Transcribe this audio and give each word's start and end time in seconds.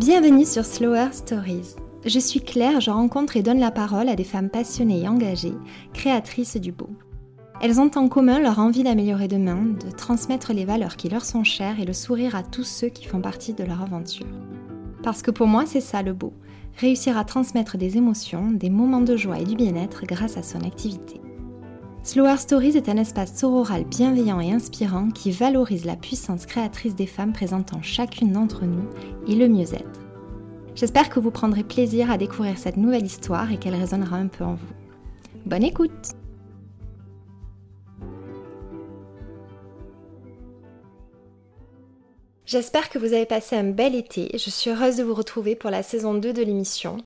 Bienvenue 0.00 0.46
sur 0.46 0.64
Slower 0.64 1.08
Stories. 1.12 1.76
Je 2.06 2.18
suis 2.18 2.40
Claire, 2.40 2.80
je 2.80 2.90
rencontre 2.90 3.36
et 3.36 3.42
donne 3.42 3.60
la 3.60 3.70
parole 3.70 4.08
à 4.08 4.16
des 4.16 4.24
femmes 4.24 4.48
passionnées 4.48 5.02
et 5.02 5.08
engagées, 5.08 5.52
créatrices 5.92 6.56
du 6.56 6.72
beau. 6.72 6.88
Elles 7.60 7.78
ont 7.80 7.90
en 7.96 8.08
commun 8.08 8.38
leur 8.40 8.60
envie 8.60 8.82
d'améliorer 8.82 9.28
demain, 9.28 9.58
de 9.62 9.94
transmettre 9.94 10.54
les 10.54 10.64
valeurs 10.64 10.96
qui 10.96 11.10
leur 11.10 11.26
sont 11.26 11.44
chères 11.44 11.78
et 11.80 11.84
le 11.84 11.92
sourire 11.92 12.34
à 12.34 12.42
tous 12.42 12.64
ceux 12.64 12.88
qui 12.88 13.04
font 13.04 13.20
partie 13.20 13.52
de 13.52 13.62
leur 13.62 13.82
aventure. 13.82 14.24
Parce 15.02 15.20
que 15.20 15.30
pour 15.30 15.46
moi, 15.46 15.66
c'est 15.66 15.82
ça 15.82 16.00
le 16.00 16.14
beau, 16.14 16.32
réussir 16.78 17.18
à 17.18 17.24
transmettre 17.24 17.76
des 17.76 17.98
émotions, 17.98 18.50
des 18.52 18.70
moments 18.70 19.02
de 19.02 19.18
joie 19.18 19.38
et 19.38 19.44
du 19.44 19.54
bien-être 19.54 20.06
grâce 20.06 20.38
à 20.38 20.42
son 20.42 20.62
activité. 20.62 21.20
Slower 22.02 22.38
Stories 22.38 22.78
est 22.78 22.88
un 22.88 22.96
espace 22.96 23.36
sororal 23.38 23.84
bienveillant 23.84 24.40
et 24.40 24.50
inspirant 24.50 25.10
qui 25.10 25.30
valorise 25.30 25.84
la 25.84 25.96
puissance 25.96 26.46
créatrice 26.46 26.94
des 26.94 27.06
femmes 27.06 27.34
présentant 27.34 27.82
chacune 27.82 28.32
d'entre 28.32 28.64
nous 28.64 28.88
et 29.28 29.34
le 29.34 29.48
mieux-être. 29.48 30.00
J'espère 30.74 31.10
que 31.10 31.20
vous 31.20 31.30
prendrez 31.30 31.62
plaisir 31.62 32.10
à 32.10 32.16
découvrir 32.16 32.56
cette 32.56 32.78
nouvelle 32.78 33.04
histoire 33.04 33.52
et 33.52 33.58
qu'elle 33.58 33.74
résonnera 33.74 34.16
un 34.16 34.28
peu 34.28 34.44
en 34.44 34.54
vous. 34.54 34.74
Bonne 35.44 35.62
écoute 35.62 36.14
J'espère 42.46 42.88
que 42.88 42.98
vous 42.98 43.12
avez 43.12 43.26
passé 43.26 43.56
un 43.56 43.70
bel 43.70 43.94
été. 43.94 44.30
Je 44.32 44.50
suis 44.50 44.70
heureuse 44.70 44.96
de 44.96 45.04
vous 45.04 45.14
retrouver 45.14 45.54
pour 45.54 45.70
la 45.70 45.82
saison 45.82 46.14
2 46.14 46.32
de 46.32 46.42
l'émission. 46.42 46.96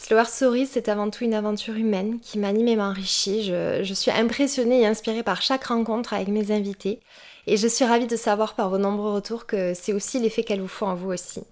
Slower 0.00 0.26
Stories, 0.26 0.68
c'est 0.68 0.88
avant 0.88 1.10
tout 1.10 1.24
une 1.24 1.34
aventure 1.34 1.74
humaine 1.74 2.20
qui 2.20 2.38
m'anime 2.38 2.68
et 2.68 2.76
m'enrichit. 2.76 3.42
Je, 3.42 3.94
suis 3.94 4.12
impressionnée 4.12 4.82
et 4.82 4.86
inspirée 4.86 5.24
par 5.24 5.42
chaque 5.42 5.64
rencontre 5.64 6.14
avec 6.14 6.28
mes 6.28 6.52
invités. 6.52 7.00
Et 7.48 7.56
je 7.56 7.66
suis 7.66 7.84
ravie 7.84 8.06
de 8.06 8.16
savoir 8.16 8.54
par 8.54 8.70
vos 8.70 8.78
nombreux 8.78 9.12
retours 9.12 9.44
que 9.44 9.74
c'est 9.74 9.92
aussi 9.92 10.20
l'effet 10.20 10.44
qu'elle 10.44 10.60
vous 10.60 10.68
font 10.68 10.86
en 10.86 10.94
vous 10.94 11.10
aussi. 11.10 11.42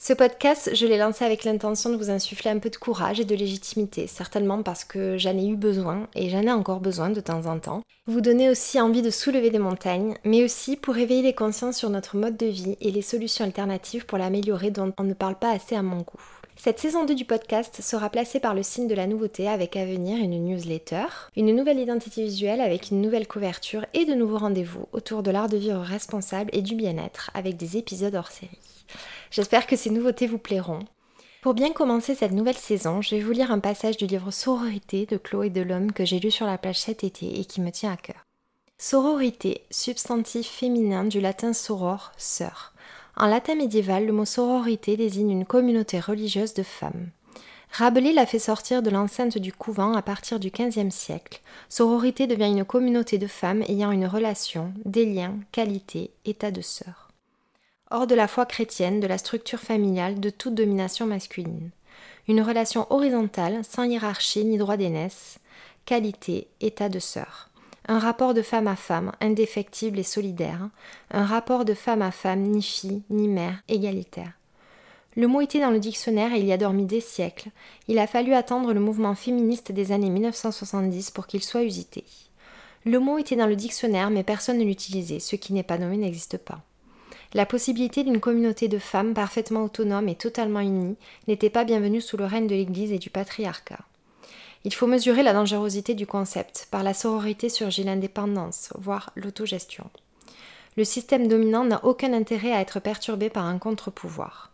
Ce 0.00 0.12
podcast, 0.12 0.70
je 0.74 0.86
l'ai 0.86 0.98
lancé 0.98 1.24
avec 1.24 1.44
l'intention 1.44 1.90
de 1.90 1.96
vous 1.96 2.10
insuffler 2.10 2.50
un 2.50 2.58
peu 2.58 2.68
de 2.68 2.76
courage 2.76 3.20
et 3.20 3.24
de 3.24 3.34
légitimité, 3.34 4.08
certainement 4.08 4.62
parce 4.62 4.84
que 4.84 5.16
j'en 5.16 5.36
ai 5.36 5.46
eu 5.46 5.56
besoin 5.56 6.08
et 6.16 6.30
j'en 6.30 6.42
ai 6.42 6.52
encore 6.52 6.80
besoin 6.80 7.10
de 7.10 7.20
temps 7.20 7.46
en 7.46 7.60
temps. 7.60 7.82
Vous 8.06 8.20
donner 8.20 8.50
aussi 8.50 8.80
envie 8.80 9.02
de 9.02 9.10
soulever 9.10 9.50
des 9.50 9.58
montagnes, 9.58 10.16
mais 10.24 10.42
aussi 10.42 10.76
pour 10.76 10.96
éveiller 10.96 11.22
les 11.22 11.34
consciences 11.34 11.76
sur 11.76 11.90
notre 11.90 12.16
mode 12.16 12.36
de 12.36 12.46
vie 12.46 12.76
et 12.80 12.90
les 12.90 13.02
solutions 13.02 13.44
alternatives 13.44 14.06
pour 14.06 14.18
l'améliorer 14.18 14.70
dont 14.70 14.92
on 14.98 15.04
ne 15.04 15.14
parle 15.14 15.36
pas 15.36 15.50
assez 15.50 15.76
à 15.76 15.82
mon 15.82 15.98
goût. 15.98 16.37
Cette 16.60 16.80
saison 16.80 17.04
2 17.04 17.14
du 17.14 17.24
podcast 17.24 17.80
sera 17.82 18.10
placée 18.10 18.40
par 18.40 18.52
le 18.52 18.64
signe 18.64 18.88
de 18.88 18.94
la 18.96 19.06
nouveauté 19.06 19.48
avec 19.48 19.76
à 19.76 19.86
venir 19.86 20.18
une 20.18 20.44
newsletter, 20.44 21.06
une 21.36 21.54
nouvelle 21.54 21.78
identité 21.78 22.24
visuelle 22.24 22.60
avec 22.60 22.90
une 22.90 23.00
nouvelle 23.00 23.28
couverture 23.28 23.86
et 23.94 24.04
de 24.04 24.14
nouveaux 24.14 24.38
rendez-vous 24.38 24.88
autour 24.90 25.22
de 25.22 25.30
l'art 25.30 25.48
de 25.48 25.56
vivre 25.56 25.80
responsable 25.80 26.50
et 26.52 26.62
du 26.62 26.74
bien-être 26.74 27.30
avec 27.32 27.56
des 27.56 27.76
épisodes 27.76 28.16
hors 28.16 28.32
série. 28.32 28.58
J'espère 29.30 29.68
que 29.68 29.76
ces 29.76 29.90
nouveautés 29.90 30.26
vous 30.26 30.38
plairont. 30.38 30.80
Pour 31.42 31.54
bien 31.54 31.70
commencer 31.70 32.16
cette 32.16 32.32
nouvelle 32.32 32.56
saison, 32.56 33.02
je 33.02 33.14
vais 33.14 33.22
vous 33.22 33.30
lire 33.30 33.52
un 33.52 33.60
passage 33.60 33.96
du 33.96 34.08
livre 34.08 34.32
Sororité 34.32 35.06
de 35.06 35.16
Chloé 35.16 35.50
Delhomme 35.50 35.92
que 35.92 36.04
j'ai 36.04 36.18
lu 36.18 36.32
sur 36.32 36.46
la 36.46 36.58
plage 36.58 36.80
cet 36.80 37.04
été 37.04 37.38
et 37.38 37.44
qui 37.44 37.60
me 37.60 37.70
tient 37.70 37.92
à 37.92 37.96
cœur. 37.96 38.24
Sororité, 38.78 39.62
substantif 39.70 40.48
féminin 40.48 41.04
du 41.04 41.20
latin 41.20 41.52
soror, 41.52 42.10
sœur. 42.16 42.72
En 43.20 43.26
latin 43.26 43.56
médiéval, 43.56 44.06
le 44.06 44.12
mot 44.12 44.24
sororité 44.24 44.96
désigne 44.96 45.32
une 45.32 45.44
communauté 45.44 45.98
religieuse 45.98 46.54
de 46.54 46.62
femmes. 46.62 47.08
Rabelais 47.72 48.12
l'a 48.12 48.26
fait 48.26 48.38
sortir 48.38 48.80
de 48.80 48.90
l'enceinte 48.90 49.38
du 49.38 49.52
couvent 49.52 49.94
à 49.94 50.02
partir 50.02 50.38
du 50.38 50.50
XVe 50.50 50.90
siècle. 50.90 51.40
Sororité 51.68 52.28
devient 52.28 52.46
une 52.46 52.64
communauté 52.64 53.18
de 53.18 53.26
femmes 53.26 53.64
ayant 53.66 53.90
une 53.90 54.06
relation, 54.06 54.72
des 54.84 55.04
liens, 55.04 55.34
qualité, 55.50 56.12
état 56.26 56.52
de 56.52 56.60
sœur. 56.60 57.08
Hors 57.90 58.06
de 58.06 58.14
la 58.14 58.28
foi 58.28 58.46
chrétienne, 58.46 59.00
de 59.00 59.08
la 59.08 59.18
structure 59.18 59.58
familiale, 59.58 60.20
de 60.20 60.30
toute 60.30 60.54
domination 60.54 61.04
masculine. 61.04 61.70
Une 62.28 62.40
relation 62.40 62.86
horizontale, 62.90 63.64
sans 63.68 63.82
hiérarchie 63.82 64.44
ni 64.44 64.58
droit 64.58 64.76
d'aînesse, 64.76 65.40
qualité, 65.86 66.46
état 66.60 66.88
de 66.88 67.00
sœur 67.00 67.48
un 67.88 67.98
rapport 67.98 68.34
de 68.34 68.42
femme 68.42 68.68
à 68.68 68.76
femme, 68.76 69.12
indéfectible 69.20 69.98
et 69.98 70.04
solidaire, 70.04 70.68
un 71.10 71.24
rapport 71.24 71.64
de 71.64 71.72
femme 71.72 72.02
à 72.02 72.10
femme, 72.10 72.42
ni 72.42 72.62
fille, 72.62 73.02
ni 73.08 73.28
mère, 73.28 73.62
égalitaire. 73.66 74.32
Le 75.16 75.26
mot 75.26 75.40
était 75.40 75.60
dans 75.60 75.70
le 75.70 75.80
dictionnaire 75.80 76.34
il 76.36 76.44
y 76.44 76.52
a 76.52 76.58
dormi 76.58 76.84
des 76.84 77.00
siècles. 77.00 77.48
Il 77.88 77.98
a 77.98 78.06
fallu 78.06 78.34
attendre 78.34 78.74
le 78.74 78.78
mouvement 78.78 79.14
féministe 79.14 79.72
des 79.72 79.90
années 79.90 80.10
1970 80.10 81.10
pour 81.10 81.26
qu'il 81.26 81.42
soit 81.42 81.64
usité. 81.64 82.04
Le 82.84 83.00
mot 83.00 83.18
était 83.18 83.36
dans 83.36 83.46
le 83.46 83.56
dictionnaire 83.56 84.10
mais 84.10 84.22
personne 84.22 84.58
ne 84.58 84.64
l'utilisait, 84.64 85.18
ce 85.18 85.34
qui 85.34 85.54
n'est 85.54 85.62
pas 85.62 85.78
nommé 85.78 85.96
n'existe 85.96 86.36
pas. 86.36 86.60
La 87.34 87.46
possibilité 87.46 88.04
d'une 88.04 88.20
communauté 88.20 88.68
de 88.68 88.78
femmes 88.78 89.14
parfaitement 89.14 89.64
autonome 89.64 90.08
et 90.08 90.14
totalement 90.14 90.60
unie 90.60 90.96
n'était 91.26 91.50
pas 91.50 91.64
bienvenue 91.64 92.00
sous 92.00 92.16
le 92.16 92.26
règne 92.26 92.46
de 92.46 92.54
l'Église 92.54 92.92
et 92.92 92.98
du 92.98 93.10
patriarcat. 93.10 93.80
Il 94.64 94.74
faut 94.74 94.86
mesurer 94.86 95.22
la 95.22 95.32
dangerosité 95.32 95.94
du 95.94 96.06
concept. 96.06 96.68
Par 96.70 96.82
la 96.82 96.94
sororité 96.94 97.48
surgit 97.48 97.84
l'indépendance, 97.84 98.70
voire 98.78 99.10
l'autogestion. 99.14 99.88
Le 100.76 100.84
système 100.84 101.28
dominant 101.28 101.64
n'a 101.64 101.84
aucun 101.84 102.12
intérêt 102.12 102.52
à 102.52 102.60
être 102.60 102.80
perturbé 102.80 103.30
par 103.30 103.46
un 103.46 103.58
contre-pouvoir. 103.58 104.50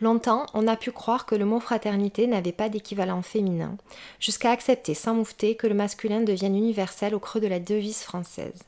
Longtemps, 0.00 0.46
on 0.54 0.66
a 0.66 0.76
pu 0.76 0.90
croire 0.90 1.24
que 1.24 1.36
le 1.36 1.44
mot 1.44 1.60
fraternité 1.60 2.26
n'avait 2.26 2.52
pas 2.52 2.68
d'équivalent 2.68 3.22
féminin, 3.22 3.76
jusqu'à 4.18 4.50
accepter 4.50 4.94
sans 4.94 5.14
moufter 5.14 5.54
que 5.54 5.68
le 5.68 5.74
masculin 5.74 6.20
devienne 6.20 6.56
universel 6.56 7.14
au 7.14 7.20
creux 7.20 7.40
de 7.40 7.46
la 7.46 7.60
devise 7.60 8.02
française. 8.02 8.64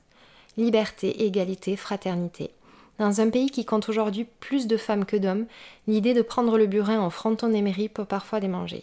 Liberté, 0.56 1.24
égalité, 1.24 1.76
fraternité. 1.76 2.50
Dans 2.98 3.20
un 3.20 3.28
pays 3.28 3.50
qui 3.50 3.64
compte 3.64 3.88
aujourd'hui 3.88 4.26
plus 4.40 4.66
de 4.66 4.76
femmes 4.76 5.04
que 5.04 5.16
d'hommes, 5.16 5.46
l'idée 5.86 6.14
de 6.14 6.22
prendre 6.22 6.56
le 6.56 6.66
burin 6.66 7.00
en 7.00 7.10
fronton 7.10 7.48
des 7.48 7.88
peut 7.88 8.04
parfois 8.04 8.40
démanger. 8.40 8.82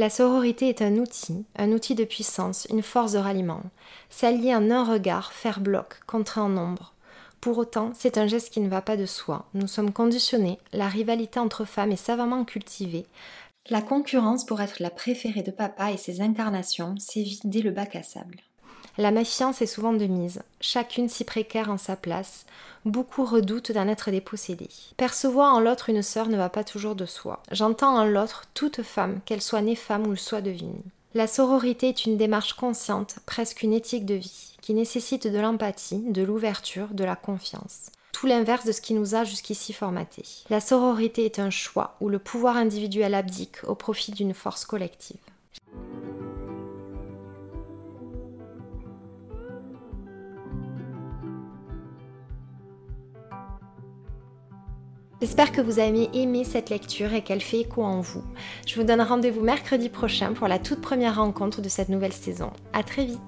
La 0.00 0.08
sororité 0.08 0.70
est 0.70 0.80
un 0.80 0.96
outil, 0.96 1.44
un 1.56 1.72
outil 1.72 1.94
de 1.94 2.04
puissance, 2.04 2.66
une 2.70 2.80
force 2.80 3.12
de 3.12 3.18
ralliement. 3.18 3.60
S'allier 4.08 4.54
en 4.54 4.70
un 4.70 4.82
regard, 4.82 5.34
faire 5.34 5.60
bloc, 5.60 6.00
contrer 6.06 6.40
en 6.40 6.48
nombre. 6.48 6.94
Pour 7.42 7.58
autant, 7.58 7.92
c'est 7.94 8.16
un 8.16 8.26
geste 8.26 8.48
qui 8.48 8.60
ne 8.60 8.70
va 8.70 8.80
pas 8.80 8.96
de 8.96 9.04
soi. 9.04 9.44
Nous 9.52 9.66
sommes 9.66 9.92
conditionnés, 9.92 10.58
la 10.72 10.88
rivalité 10.88 11.38
entre 11.38 11.66
femmes 11.66 11.92
est 11.92 11.96
savamment 11.96 12.46
cultivée. 12.46 13.04
La 13.68 13.82
concurrence 13.82 14.46
pour 14.46 14.62
être 14.62 14.80
la 14.80 14.88
préférée 14.88 15.42
de 15.42 15.50
papa 15.50 15.92
et 15.92 15.98
ses 15.98 16.22
incarnations 16.22 16.94
sévit 16.96 17.40
dès 17.44 17.60
le 17.60 17.70
bac 17.70 17.94
à 17.94 18.02
sable. 18.02 18.40
La 18.98 19.10
méfiance 19.10 19.62
est 19.62 19.66
souvent 19.66 19.92
de 19.92 20.06
mise, 20.06 20.42
chacune 20.60 21.08
si 21.08 21.24
précaire 21.24 21.70
en 21.70 21.78
sa 21.78 21.96
place, 21.96 22.44
beaucoup 22.84 23.24
redoutent 23.24 23.72
d'en 23.72 23.88
être 23.88 24.10
dépossédée. 24.10 24.68
Percevoir 24.96 25.54
en 25.54 25.60
l'autre 25.60 25.90
une 25.90 26.02
sœur 26.02 26.28
ne 26.28 26.36
va 26.36 26.48
pas 26.48 26.64
toujours 26.64 26.94
de 26.94 27.06
soi. 27.06 27.42
J'entends 27.52 27.96
en 27.96 28.04
l'autre 28.04 28.44
toute 28.54 28.82
femme, 28.82 29.20
qu'elle 29.24 29.42
soit 29.42 29.62
née 29.62 29.76
femme 29.76 30.06
ou 30.06 30.16
soit 30.16 30.40
devinue. 30.40 30.82
La 31.14 31.26
sororité 31.26 31.88
est 31.88 32.06
une 32.06 32.16
démarche 32.16 32.52
consciente, 32.52 33.16
presque 33.26 33.62
une 33.62 33.72
éthique 33.72 34.06
de 34.06 34.14
vie, 34.14 34.56
qui 34.60 34.74
nécessite 34.74 35.26
de 35.26 35.38
l'empathie, 35.38 36.02
de 36.06 36.22
l'ouverture, 36.22 36.88
de 36.88 37.04
la 37.04 37.16
confiance. 37.16 37.90
Tout 38.12 38.26
l'inverse 38.26 38.66
de 38.66 38.72
ce 38.72 38.80
qui 38.80 38.94
nous 38.94 39.14
a 39.14 39.24
jusqu'ici 39.24 39.72
formaté. 39.72 40.24
La 40.50 40.60
sororité 40.60 41.24
est 41.24 41.38
un 41.38 41.50
choix 41.50 41.96
où 42.00 42.08
le 42.08 42.18
pouvoir 42.18 42.56
individuel 42.56 43.14
abdique 43.14 43.56
au 43.66 43.74
profit 43.74 44.12
d'une 44.12 44.34
force 44.34 44.64
collective. 44.64 45.16
J'espère 55.20 55.52
que 55.52 55.60
vous 55.60 55.78
avez 55.78 56.08
aimé 56.14 56.44
cette 56.44 56.70
lecture 56.70 57.12
et 57.12 57.22
qu'elle 57.22 57.42
fait 57.42 57.60
écho 57.60 57.82
en 57.82 58.00
vous. 58.00 58.24
Je 58.66 58.74
vous 58.76 58.84
donne 58.84 59.02
rendez-vous 59.02 59.42
mercredi 59.42 59.90
prochain 59.90 60.32
pour 60.32 60.48
la 60.48 60.58
toute 60.58 60.80
première 60.80 61.16
rencontre 61.16 61.60
de 61.60 61.68
cette 61.68 61.90
nouvelle 61.90 62.14
saison. 62.14 62.50
À 62.72 62.82
très 62.82 63.04
vite 63.04 63.18